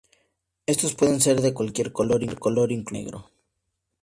Estos 0.65 0.95
pueden 0.95 1.21
ser 1.21 1.41
de 1.41 1.53
cualquier 1.53 1.91
color, 1.91 2.23
incluyendo 2.23 2.89
negro. 2.91 3.29